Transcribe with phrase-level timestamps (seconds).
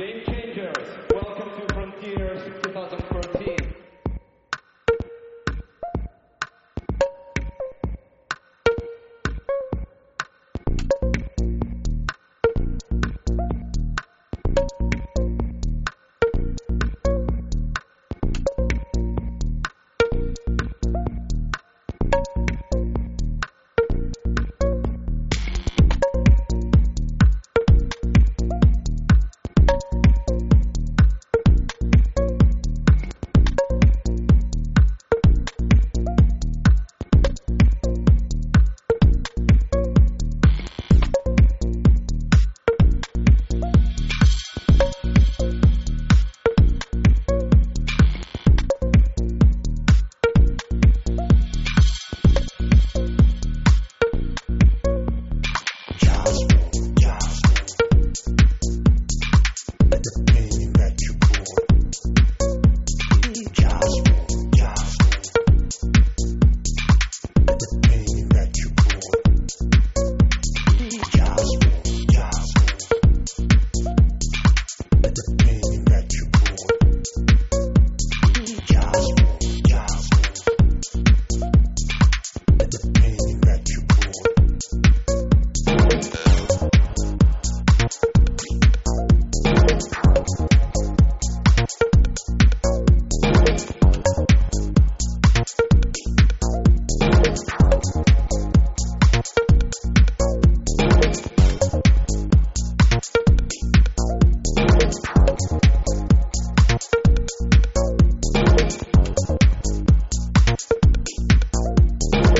[0.00, 0.39] They came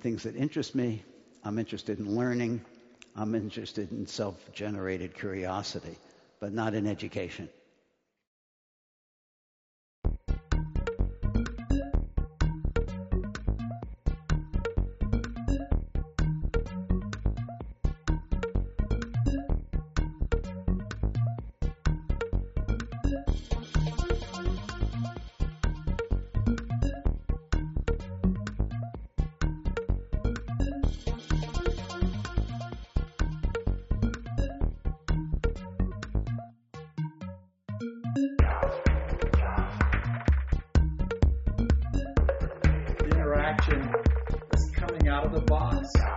[0.00, 1.02] things that interest me.
[1.44, 2.60] I'm interested in learning.
[3.14, 5.96] I'm interested in self generated curiosity,
[6.40, 7.48] but not in education.
[45.46, 46.15] The